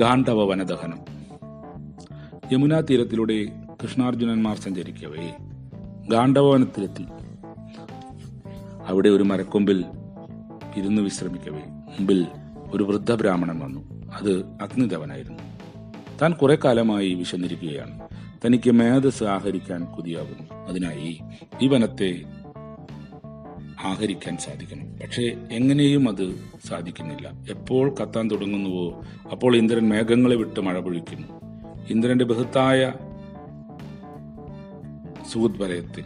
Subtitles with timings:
[0.00, 0.98] ഗാണ്ഡവ വനദഹനം
[2.52, 3.46] യമുനാ തീരത്തിലൂടെ
[3.82, 5.34] കൃഷ്ണാർജുനന്മാർ സഞ്ചരിക്കവേ.
[6.08, 7.04] ഗാന്ധവനത്തിലെത്തി
[8.86, 9.84] അവിടെ ഒരു മരക്കൊമ്പിൽ
[10.76, 11.60] ഇരുന്ന് വിശ്രമിക്കവേ.
[11.68, 12.26] മുമ്പിൽ
[12.72, 14.10] ഒരു വൃദ്ധ ബ്രാഹ്മണൻ വന്നു.
[14.12, 15.38] അത് അഗ്നിദേവനായിരുന്നു
[16.22, 18.00] താൻ കുറെ കാലമായി വിശന്നിരിക്കുകയാണ്.
[18.46, 20.64] തനിക്ക് മേധസ് ആഹരിക്കാൻ കൊതിയാകുന്നു.
[20.68, 21.20] അതിനായി
[21.62, 22.22] ഈ വനത്തെ
[23.84, 24.98] ആഹരിക്കാൻ സാധിക്കണം.
[24.98, 25.22] പക്ഷേ
[25.52, 26.36] എങ്ങനെയും അത്
[26.68, 27.32] സാധിക്കുന്നില്ല.
[27.50, 29.02] എപ്പോൾ കത്താൻ തുടങ്ങുന്നുവോ
[29.32, 31.28] അപ്പോൾ ഇന്ദ്രൻ മേഘങ്ങളെ വിട്ട് മഴ പൊഴിക്കുന്നു.
[31.90, 32.92] ഇന്ദ്രന്റെ ബൃഹത്തായ
[35.32, 36.04] സുഹൃദ്വലയത്തിൽ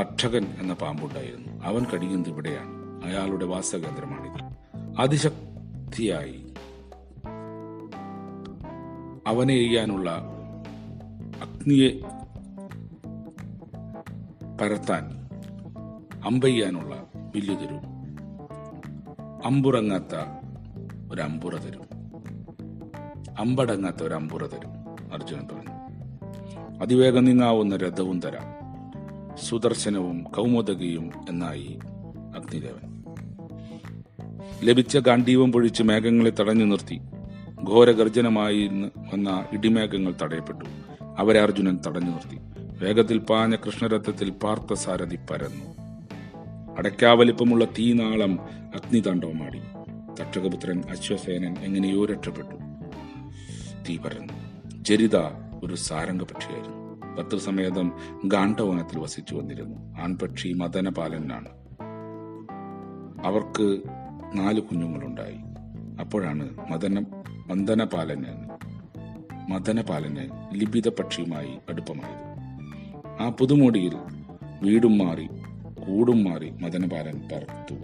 [0.00, 1.64] തക്ഷകൻ എന്ന പാമ്പുണ്ടായിരുന്നു.
[1.64, 3.02] അവൻ കടിയുന്നത് ഇവിടെയാണ്.
[3.04, 4.56] അയാളുടെ വാസകേന്ദ്രമാണിത്.
[5.00, 6.42] അതിശക്തിയായി
[9.26, 10.10] അവനെ എയ്യാനുള്ള
[11.42, 11.90] അഗ്നിയെ
[14.60, 15.25] പരത്താൻ
[16.24, 17.80] അമ്പെയ്യാനുള്ള വില്ല് തരും.
[19.44, 20.14] അമ്പുറങ്ങാത്ത
[21.12, 21.86] ഒരു അമ്പുറ തരും.
[23.38, 25.76] അമ്പടങ്ങാത്ത ഒരു അമ്പുറ തരും അർജുനൻ പറഞ്ഞു.
[26.82, 28.56] അതിവേഗം നീങ്ങാവുന്ന രഥവും തരാം.
[29.36, 31.78] സുദർശനവും കൗമുദകിയും എന്നായി
[32.36, 33.02] അഗ്നിദേവൻ.
[34.62, 37.00] ലഭിച്ച ഗാന്ധീവം പൊഴിച്ച് മേഘങ്ങളെ തടഞ്ഞു നിർത്തി.
[37.68, 38.68] ഘോരഗർജനമായി
[39.14, 40.64] വന്ന ഇടിമേഘങ്ങൾ തടയപ്പെട്ടു.
[41.18, 42.38] അവരെ അർജുനൻ തടഞ്ഞു നിർത്തി.
[42.84, 45.75] വേഗത്തിൽ പാഞ്ഞ കൃഷ്ണരഥത്തിൽ പാർത്ഥസാരഥി പരന്നു.
[46.78, 49.58] അടയ്ക്കാവലിപ്പമുള്ള തീനാളം അഗ്നിതാണ്ഡവമാടി.
[50.20, 52.54] തക്ഷകപുത്രൻ അശ്വസേനൻ എങ്ങനെയോ രക്ഷപ്പെട്ടു.
[53.88, 54.32] തീ പരന്നു.
[54.84, 55.16] ചരിത
[55.64, 57.06] ഒരു സാരംഗപക്ഷിയായിരുന്നു.
[57.16, 57.92] ഭർത്തൃസമേതം
[58.24, 60.00] ഗാണ്ഡവനത്തിൽ വസിച്ചു വന്നിരുന്നു.
[60.00, 61.48] ആൺപക്ഷി മദനപാലനാണ്.
[63.26, 63.82] അവർക്ക്
[64.34, 65.36] നാല് കുഞ്ഞുങ്ങളുണ്ടായി.
[66.00, 67.04] അപ്പോഴാണ് മദന
[67.46, 68.48] മന്ദനപാലന്
[69.52, 72.36] മദനപാലന് ലിപിത പക്ഷിയുമായി അടുപ്പമായത്.
[73.22, 73.94] ആ പുതുമോടിയിൽ
[74.62, 75.28] വീടും മാറി
[75.86, 77.74] കൂടും മാറി മദനപാലൻ പറത്തു.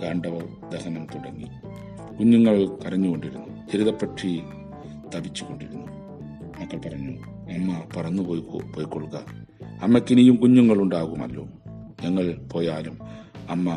[0.00, 1.46] ഗാണ്ഡവർ ദഹനം തുടങ്ങി.
[2.18, 3.70] കുഞ്ഞുങ്ങൾ കരഞ്ഞുകൊണ്ടിരുന്നു.
[3.72, 4.40] ചരിതപ്പക്ഷി
[5.16, 5.86] തപിച്ചുകൊണ്ടിരുന്നു
[6.60, 7.10] മക്കൾ പറഞ്ഞു
[7.54, 9.20] അമ്മ പറന്നു പോയി പോയിക്കൊള്ളുക.
[9.82, 11.48] കുഞ്ഞുങ്ങൾ കുഞ്ഞുങ്ങളുണ്ടാകുമല്ലോ.
[12.04, 12.98] ഞങ്ങൾ പോയാലും
[13.50, 13.70] അമ്മ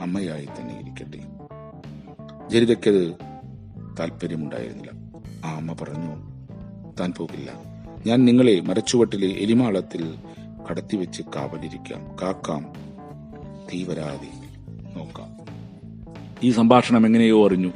[0.00, 1.18] അമ്മയായി തന്നെ ഇരിക്കട്ടെ.
[2.48, 3.14] ജരിതയ്ക്കത്
[4.00, 4.90] താല്പര്യമുണ്ടായിരുന്നില്ല.
[5.44, 6.30] ആ അമ്മ പറഞ്ഞു
[7.00, 7.52] താൻ പോകില്ല.
[8.06, 10.14] ഞാൻ നിങ്ങളെ മരച്ചുവട്ടിലെ എലിമാളത്തിൽ
[10.70, 12.16] കടത്തിവെച്ച് കാവലിരിക്കാം.
[12.22, 12.72] കാക്കാം.
[13.72, 14.50] തീവരാതെ
[14.96, 15.36] നോക്കാം.
[16.42, 17.68] ഈ സംഭാഷണം എങ്ങനെയോ അറിഞ്ഞു.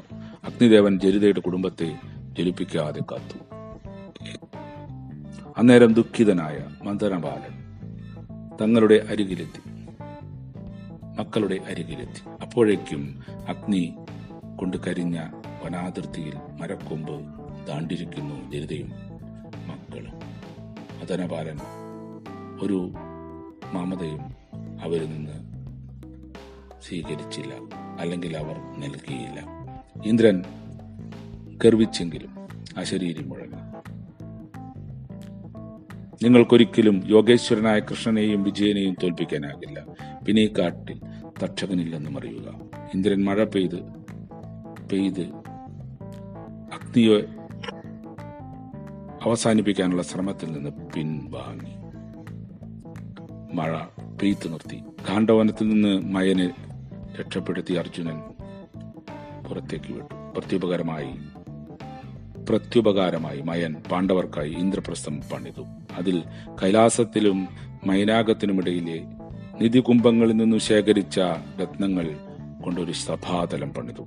[0.45, 1.99] അഗ്നിദേവൻ ജരിതയുടെ കുടുംബത്തെ
[2.39, 3.55] ജലിപ്പിക്കാതെ കാത്തു.
[5.59, 7.79] അന്നേരം ദുഃഖിതനായ മന്ദനബാലൻ
[8.61, 9.71] തങ്ങളുടെ അരികിലെത്തി.
[11.19, 12.29] മക്കളുടെ അരികിലെത്തി.
[12.43, 13.95] അപ്പോഴേക്കും അഗ്നി
[14.57, 15.21] കൊണ്ട് കരിഞ്ഞ
[15.65, 17.21] വനാതിർത്തിയിൽ മരക്കൊമ്പ്
[17.69, 18.93] താണ്ടിരിക്കുന്നു ജരിതയും
[19.67, 20.15] മക്കളും.
[21.01, 21.84] മദനപാലൻ
[22.65, 22.93] ഒരു
[23.73, 24.21] മമതയും
[24.83, 25.37] അവരിൽ നിന്ന്
[26.83, 27.55] സ്വീകരിച്ചില്ല
[28.01, 29.47] അല്ലെങ്കിൽ അവർ നൽകിയില്ല.
[30.05, 30.43] ഇന്ദ്രൻ
[31.65, 32.29] ഗർവിച്ചെങ്കിലും
[32.77, 33.63] അശരീരി മുഴങ്ങി.
[36.25, 39.87] നിങ്ങൾക്കൊരിക്കലും യോഗേശ്വരനായ കൃഷ്ണനെയും വിജയനെയും തോൽപ്പിക്കാനാകില്ല.
[40.27, 41.01] പിന്നെ ഈ കാട്ടിൽ
[41.45, 42.49] തക്ഷകനില്ലെന്നും അറിയുക
[42.95, 43.83] ഇന്ദ്രൻ മഴ പെയ്ത്
[44.93, 45.25] പെയ്ത്
[46.77, 47.19] അഗ്നിയെ
[49.25, 51.84] അവസാനിപ്പിക്കാനുള്ള ശ്രമത്തിൽ നിന്ന് പിൻവാങ്ങി.
[53.55, 53.79] മഴ
[54.23, 54.83] പെയ്ത്തു നിർത്തി.
[55.09, 56.51] കാണ്ഡവനത്തിൽ നിന്ന് മയനെ
[57.21, 58.21] രക്ഷപ്പെടുത്തി അർജുനൻ
[59.49, 60.15] പുറത്തേക്ക് വിട്ടു.
[60.15, 61.11] പ്രത്യുപകരമായി
[62.49, 65.65] പ്രത്യുപകാരമായി മയൻ പാണ്ഡവർക്കായി ഇന്ദ്രപ്രസ്ഥം പണിതു.
[65.97, 66.23] അതിൽ
[66.63, 67.49] കൈലാസത്തിലും
[67.87, 69.05] മൈനാകത്തിനുമിടയിലെ
[69.61, 71.21] നിധികുംഭങ്ങളിൽ നിന്നും ശേഖരിച്ച
[71.63, 72.17] രത്നങ്ങൾ
[72.65, 74.03] കൊണ്ടൊരു സഭാതലം പണിതു.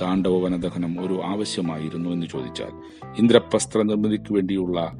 [0.00, 2.70] കാണ്ഡവ വനദഹനം ഒരു ആവശ്യമായിരുന്നു എന്ന് ചോദിച്ചാൽ
[3.18, 4.92] ഇന്ദ്രപ്രസ്ഥ നിർമ്മിതിക്ക് വേണ്ടിയുള്ള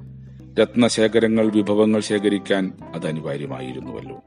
[0.60, 4.22] രത്നശേഖരങ്ങൾ വിഭവങ്ങൾ ശേഖരിക്കാൻ അത് അനിവാര്യമായിരുന്നുവല്ലോ.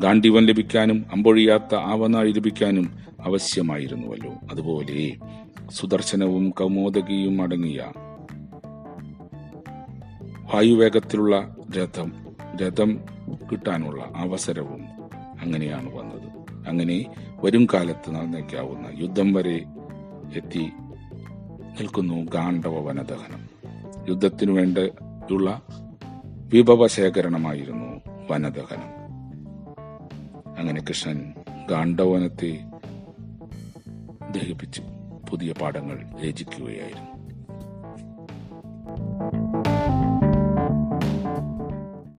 [0.00, 5.16] ദാണ്ഡിവൻ ലഭിക്കാനും അമ്പൊഴിയാത്ത ആവനാഴി ലഭിക്കാനും ആവശ്യമായിരുന്നുവല്ലോ അതുപോലെ
[5.70, 7.84] സുദർശനവും കൗമോദകിയും അടങ്ങിയ
[10.54, 12.12] വായുവേഗത്തിലുള്ള രഥം
[12.62, 13.00] രഥം
[13.52, 14.84] കിട്ടാനുള്ള അവസരവും
[15.40, 16.28] അങ്ങനെയാണ് വന്നത്.
[16.68, 17.06] അങ്ങനെ
[17.44, 19.64] വരും കാലത്ത് നടന്നേക്കാവുന്ന യുദ്ധം വരെ
[20.36, 20.70] എത്തി
[21.80, 23.48] നിൽക്കുന്നു ഗാണ്ഡവ വനദഹനം.
[24.08, 24.52] യുദ്ധത്തിനു
[25.26, 25.62] വേണ്ടിയുള്ള
[26.48, 28.00] വിഭവശേഖരണമായിരുന്നു
[28.30, 28.90] വനദഹനം.
[30.58, 31.34] അങ്ങനെ കൃഷ്ണൻ
[31.70, 32.52] ഗാണ്ഡവനത്തെ
[34.30, 34.82] ദഹിപ്പിച്ച്
[35.30, 37.15] പുതിയ പാഠങ്ങൾ രചിക്കുകയായിരുന്നു.